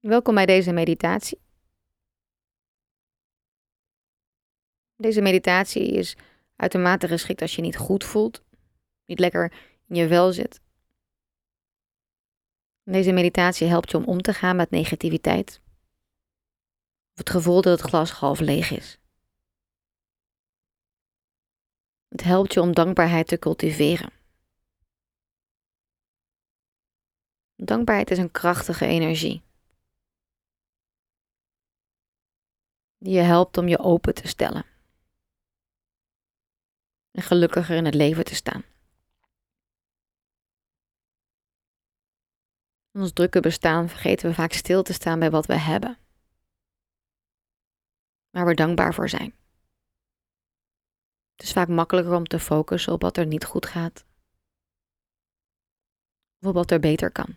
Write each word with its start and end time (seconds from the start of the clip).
Welkom 0.00 0.34
bij 0.34 0.46
deze 0.46 0.72
meditatie. 0.72 1.40
Deze 4.96 5.20
meditatie 5.20 5.92
is 5.92 6.16
uitermate 6.56 7.08
geschikt 7.08 7.42
als 7.42 7.56
je 7.56 7.62
niet 7.62 7.76
goed 7.76 8.04
voelt, 8.04 8.42
niet 9.04 9.18
lekker 9.18 9.52
in 9.86 9.96
je 9.96 10.08
vel 10.08 10.32
zit. 10.32 10.60
Deze 12.82 13.12
meditatie 13.12 13.66
helpt 13.66 13.90
je 13.90 13.96
om 13.96 14.04
om 14.04 14.22
te 14.22 14.32
gaan 14.32 14.56
met 14.56 14.70
negativiteit. 14.70 15.60
Of 17.12 17.18
het 17.18 17.30
gevoel 17.30 17.62
dat 17.62 17.80
het 17.80 17.88
glas 17.88 18.10
half 18.10 18.40
leeg 18.40 18.70
is. 18.70 18.98
Het 22.08 22.22
helpt 22.22 22.52
je 22.52 22.60
om 22.60 22.74
dankbaarheid 22.74 23.26
te 23.26 23.38
cultiveren. 23.38 24.12
Dankbaarheid 27.56 28.10
is 28.10 28.18
een 28.18 28.30
krachtige 28.30 28.86
energie. 28.86 29.46
Die 32.98 33.12
je 33.12 33.20
helpt 33.20 33.58
om 33.58 33.68
je 33.68 33.78
open 33.78 34.14
te 34.14 34.28
stellen. 34.28 34.64
En 37.10 37.22
gelukkiger 37.22 37.76
in 37.76 37.84
het 37.84 37.94
leven 37.94 38.24
te 38.24 38.34
staan. 38.34 38.64
In 42.90 43.00
ons 43.00 43.12
drukke 43.12 43.40
bestaan 43.40 43.88
vergeten 43.88 44.28
we 44.28 44.34
vaak 44.34 44.52
stil 44.52 44.82
te 44.82 44.92
staan 44.92 45.18
bij 45.18 45.30
wat 45.30 45.46
we 45.46 45.58
hebben. 45.58 45.98
Waar 48.30 48.46
we 48.46 48.54
dankbaar 48.54 48.94
voor 48.94 49.08
zijn. 49.08 49.34
Het 51.34 51.46
is 51.46 51.52
vaak 51.52 51.68
makkelijker 51.68 52.14
om 52.14 52.24
te 52.26 52.38
focussen 52.38 52.92
op 52.92 53.02
wat 53.02 53.16
er 53.16 53.26
niet 53.26 53.44
goed 53.44 53.66
gaat. 53.66 54.06
Of 56.40 56.48
op 56.48 56.54
wat 56.54 56.70
er 56.70 56.80
beter 56.80 57.12
kan. 57.12 57.36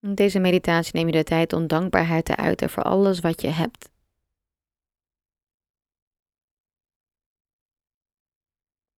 In 0.00 0.14
deze 0.14 0.38
meditatie 0.38 0.92
neem 0.94 1.06
je 1.06 1.12
de 1.12 1.24
tijd 1.24 1.52
om 1.52 1.66
dankbaarheid 1.66 2.24
te 2.24 2.36
uiten 2.36 2.70
voor 2.70 2.82
alles 2.82 3.20
wat 3.20 3.40
je 3.40 3.48
hebt. 3.48 3.90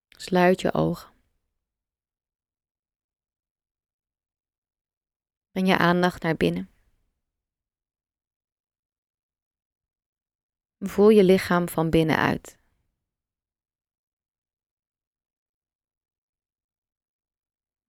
Sluit 0.09 0.61
je 0.61 0.73
ogen. 0.73 1.13
Breng 5.51 5.69
je 5.69 5.79
aandacht 5.79 6.23
naar 6.23 6.37
binnen. 6.37 6.71
Voel 10.79 11.09
je 11.09 11.25
lichaam 11.25 11.69
van 11.69 11.91
binnenuit. 11.91 12.59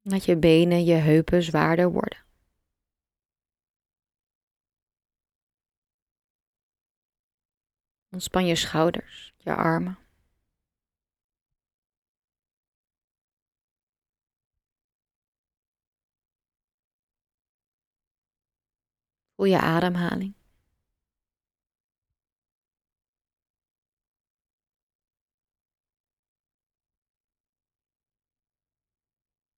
Laat 0.02 0.26
je 0.26 0.38
benen, 0.38 0.84
je 0.84 0.94
heupen 0.94 1.44
zwaarder 1.44 1.92
worden. 1.92 2.31
Ontspan 8.12 8.46
je 8.46 8.56
schouders, 8.56 9.34
je 9.38 9.56
armen. 9.56 9.98
Voel 19.36 19.46
je 19.46 19.60
ademhaling. 19.60 20.34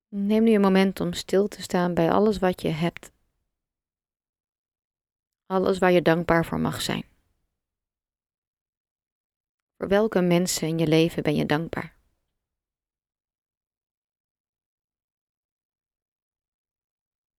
Neem 0.08 0.44
nu 0.44 0.54
een 0.54 0.62
moment 0.62 1.00
om 1.00 1.14
stil 1.14 1.48
te 1.48 1.62
staan 1.62 1.94
bij 1.94 2.12
alles 2.12 2.38
wat 2.38 2.62
je 2.62 2.70
hebt. 2.70 3.12
Alles 5.45 5.78
waar 5.78 5.92
je 5.92 6.02
dankbaar 6.02 6.45
voor 6.45 6.60
mag 6.60 6.82
zijn. 6.82 7.12
Voor 9.83 9.92
welke 9.92 10.21
mensen 10.21 10.67
in 10.67 10.77
je 10.77 10.88
leven 10.88 11.23
ben 11.23 11.36
je 11.36 11.45
dankbaar? 11.45 11.98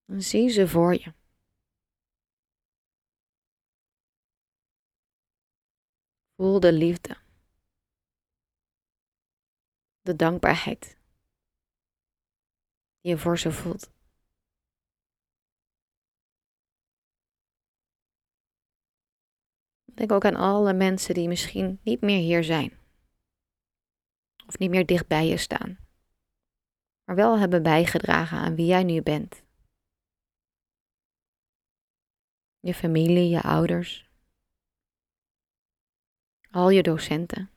Zie 0.07 0.49
ze 0.49 0.69
voor 0.69 0.93
je. 0.93 1.15
Voel 6.37 6.61
de 6.61 6.73
liefde, 6.73 7.17
de 10.01 10.17
dankbaarheid 10.17 10.99
die 13.01 13.11
je 13.13 13.19
voor 13.19 13.39
ze 13.39 13.53
voelt. 13.53 13.91
Denk 19.95 20.13
ook 20.13 20.25
aan 20.25 20.37
alle 20.37 20.73
mensen 20.73 21.15
die 21.15 21.29
misschien 21.29 21.81
niet 21.83 22.01
meer 22.01 22.19
hier 22.19 22.45
zijn. 22.45 22.79
Of 24.47 24.59
niet 24.59 24.71
meer 24.71 24.87
dicht 24.87 25.07
bij 25.07 25.27
je 25.27 25.37
staan. 25.37 25.79
Maar 27.05 27.17
wel 27.17 27.39
hebben 27.39 27.63
bijgedragen 27.63 28.39
aan 28.39 28.55
wie 28.55 28.67
jij 28.67 28.85
nu 28.85 29.03
bent. 29.03 29.43
Je 32.61 32.75
familie, 32.75 33.29
je 33.29 33.43
ouders. 33.43 34.11
Al 36.51 36.71
je 36.71 36.83
docenten. 36.83 37.51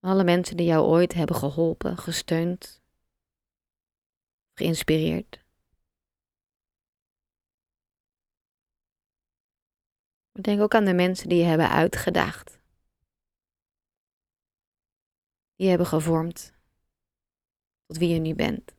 Alle 0.00 0.24
mensen 0.24 0.56
die 0.56 0.66
jou 0.66 0.86
ooit 0.86 1.14
hebben 1.14 1.36
geholpen, 1.36 1.98
gesteund, 1.98 2.82
geïnspireerd. 4.54 5.45
Denk 10.40 10.60
ook 10.60 10.74
aan 10.74 10.84
de 10.84 10.94
mensen 10.94 11.28
die 11.28 11.38
je 11.38 11.44
hebben 11.44 11.70
uitgedaagd. 11.70 12.60
Die 15.56 15.68
hebben 15.68 15.86
gevormd 15.86 16.52
tot 17.86 17.96
wie 17.98 18.08
je 18.08 18.18
nu 18.18 18.34
bent. 18.34 18.74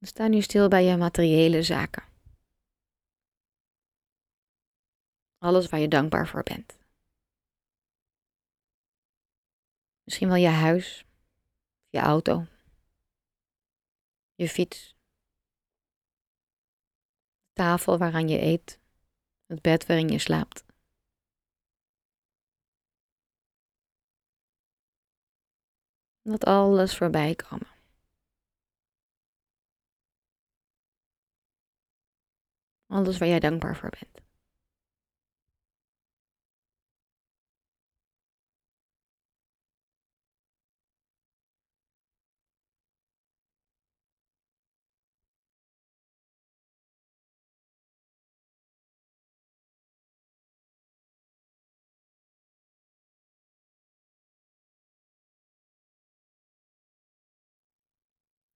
Sta 0.00 0.26
nu 0.26 0.40
stil 0.40 0.68
bij 0.68 0.84
je 0.84 0.96
materiële 0.96 1.62
zaken. 1.62 2.11
Alles 5.42 5.68
waar 5.68 5.80
je 5.80 5.88
dankbaar 5.88 6.28
voor 6.28 6.42
bent. 6.42 6.78
Misschien 10.04 10.28
wel 10.28 10.36
je 10.36 10.48
huis, 10.48 11.04
je 11.88 11.98
auto, 11.98 12.46
je 14.34 14.48
fiets, 14.48 14.96
de 17.44 17.52
tafel 17.52 17.98
waaraan 17.98 18.28
je 18.28 18.40
eet, 18.40 18.80
het 19.46 19.62
bed 19.62 19.86
waarin 19.86 20.08
je 20.08 20.18
slaapt. 20.18 20.64
Dat 26.22 26.44
alles 26.44 26.96
voorbij 26.96 27.34
komen. 27.34 27.70
Alles 32.86 33.18
waar 33.18 33.28
jij 33.28 33.40
dankbaar 33.40 33.76
voor 33.76 33.90
bent. 33.90 34.31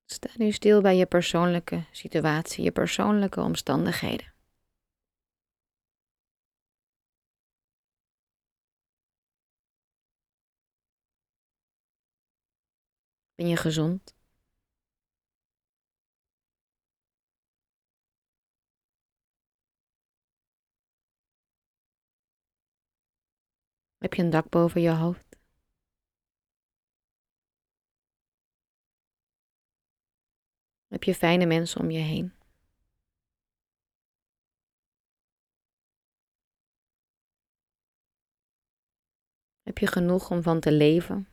Sta 0.08 0.28
nu 0.36 0.52
stil 0.52 0.80
bij 0.80 0.96
je 0.96 1.06
persoonlijke 1.06 1.84
situatie, 1.90 2.64
je 2.64 2.72
persoonlijke 2.72 3.40
omstandigheden. 3.40 4.34
Ben 13.34 13.48
je 13.48 13.56
gezond? 13.56 14.14
Heb 23.98 24.14
je 24.14 24.22
een 24.22 24.30
dak 24.30 24.48
boven 24.48 24.80
je 24.80 24.90
hoofd? 24.90 25.25
Heb 30.96 31.04
je 31.04 31.14
fijne 31.14 31.46
mensen 31.46 31.80
om 31.80 31.90
je 31.90 31.98
heen? 31.98 32.32
Heb 39.62 39.78
je 39.78 39.86
genoeg 39.86 40.30
om 40.30 40.42
van 40.42 40.60
te 40.60 40.72
leven? 40.72 41.28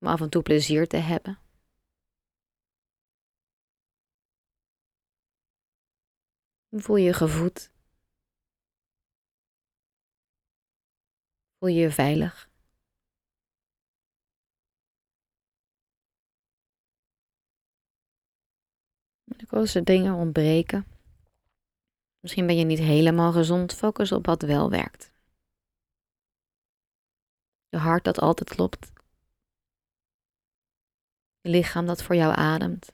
Om 0.00 0.08
af 0.08 0.20
en 0.20 0.30
toe 0.30 0.42
plezier 0.42 0.88
te 0.88 0.96
hebben? 0.96 1.38
Voel 6.70 6.96
je 6.96 7.04
je 7.04 7.12
gevoed? 7.12 7.70
Voel 11.58 11.68
je 11.68 11.80
je 11.80 11.90
veilig? 11.90 12.55
Er 19.50 19.84
dingen 19.84 20.14
ontbreken, 20.14 20.86
misschien 22.20 22.46
ben 22.46 22.56
je 22.56 22.64
niet 22.64 22.78
helemaal 22.78 23.32
gezond, 23.32 23.74
focus 23.74 24.12
op 24.12 24.26
wat 24.26 24.42
wel 24.42 24.70
werkt. 24.70 25.12
Je 27.68 27.76
hart 27.76 28.04
dat 28.04 28.20
altijd 28.20 28.48
klopt. 28.48 28.92
Je 31.40 31.50
lichaam 31.50 31.86
dat 31.86 32.02
voor 32.02 32.14
jou 32.14 32.34
ademt. 32.36 32.92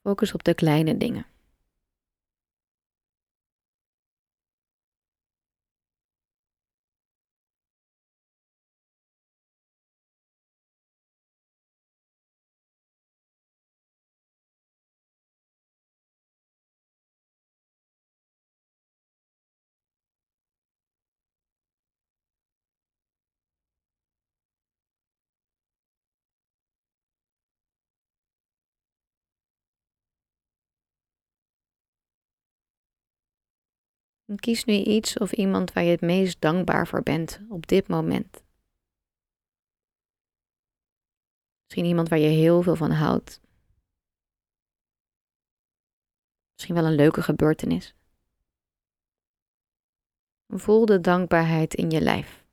Focus 0.00 0.34
op 0.34 0.44
de 0.44 0.54
kleine 0.54 0.96
dingen. 0.96 1.31
Kies 34.36 34.64
nu 34.64 34.74
iets 34.74 35.18
of 35.18 35.32
iemand 35.32 35.72
waar 35.72 35.84
je 35.84 35.90
het 35.90 36.00
meest 36.00 36.40
dankbaar 36.40 36.86
voor 36.86 37.02
bent 37.02 37.40
op 37.48 37.66
dit 37.66 37.88
moment. 37.88 38.42
Misschien 41.64 41.84
iemand 41.84 42.08
waar 42.08 42.18
je 42.18 42.28
heel 42.28 42.62
veel 42.62 42.76
van 42.76 42.90
houdt. 42.90 43.40
Misschien 46.52 46.74
wel 46.74 46.84
een 46.84 46.94
leuke 46.94 47.22
gebeurtenis. 47.22 47.94
Voel 50.46 50.86
de 50.86 51.00
dankbaarheid 51.00 51.74
in 51.74 51.90
je 51.90 52.00
lijf. 52.00 52.44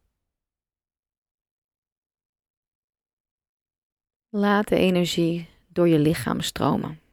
Laat 4.30 4.68
de 4.68 4.76
energie 4.76 5.50
door 5.68 5.88
je 5.88 6.00
lichaam 6.00 6.42
stromen. 6.42 7.09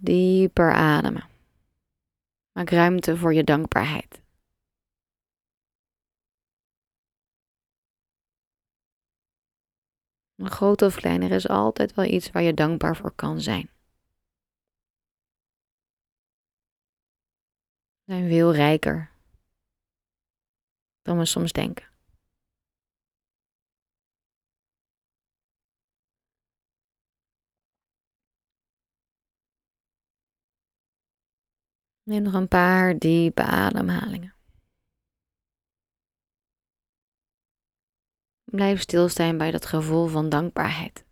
Dieper 0.00 0.72
ademen. 0.72 1.28
Maak 2.52 2.70
ruimte 2.70 3.16
voor 3.16 3.34
je 3.34 3.44
dankbaarheid. 3.44 4.22
Maar 10.34 10.50
groot 10.50 10.82
of 10.82 10.94
klein, 10.94 11.22
er 11.22 11.30
is 11.30 11.48
altijd 11.48 11.94
wel 11.94 12.04
iets 12.04 12.30
waar 12.30 12.42
je 12.42 12.54
dankbaar 12.54 12.96
voor 12.96 13.12
kan 13.14 13.40
zijn. 13.40 13.70
We 18.04 18.12
zijn 18.12 18.28
veel 18.28 18.54
rijker 18.54 19.10
dan 21.02 21.18
we 21.18 21.24
soms 21.24 21.52
denken. 21.52 21.93
Neem 32.04 32.22
nog 32.22 32.34
een 32.34 32.48
paar 32.48 32.98
diepe 32.98 33.42
ademhalingen. 33.42 34.34
Blijf 38.44 38.80
stilstaan 38.80 39.38
bij 39.38 39.50
dat 39.50 39.66
gevoel 39.66 40.06
van 40.06 40.28
dankbaarheid. 40.28 41.03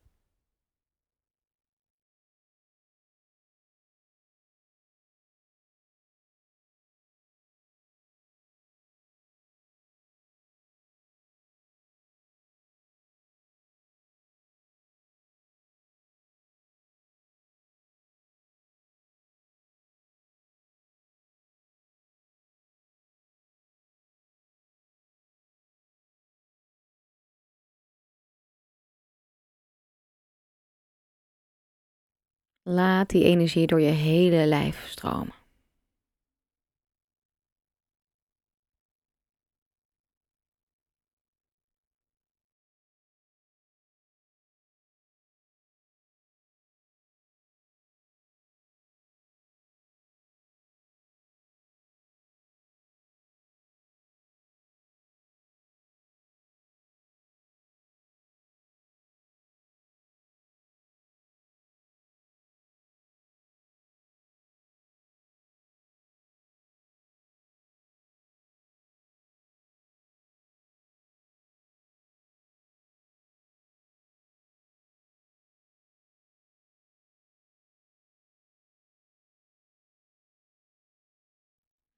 Laat 32.65 33.09
die 33.09 33.25
energie 33.25 33.67
door 33.67 33.81
je 33.81 33.91
hele 33.91 34.47
lijf 34.47 34.87
stromen. 34.89 35.42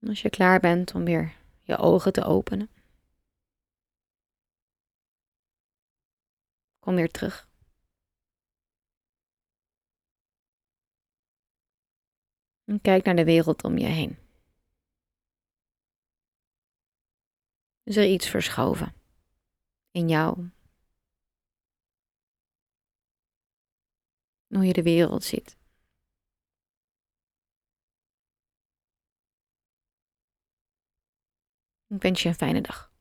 Als 0.06 0.22
je 0.22 0.30
klaar 0.30 0.60
bent 0.60 0.94
om 0.94 1.04
weer 1.04 1.36
je 1.62 1.76
ogen 1.76 2.12
te 2.12 2.24
openen, 2.24 2.68
kom 6.78 6.94
weer 6.94 7.10
terug. 7.10 7.48
En 12.64 12.80
kijk 12.80 13.04
naar 13.04 13.16
de 13.16 13.24
wereld 13.24 13.64
om 13.64 13.78
je 13.78 13.86
heen. 13.86 14.18
Is 17.82 17.96
er 17.96 18.06
iets 18.06 18.28
verschoven 18.28 18.94
in 19.90 20.08
jou? 20.08 20.50
Hoe 24.46 24.64
je 24.64 24.72
de 24.72 24.82
wereld 24.82 25.24
ziet. 25.24 25.63
Ik 31.94 32.02
wens 32.02 32.22
je 32.22 32.28
een 32.28 32.34
fijne 32.34 32.60
dag. 32.60 32.92